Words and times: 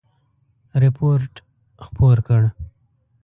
رپوټ 0.81 1.31
خپور 1.85 2.17
کړ. 2.27 2.43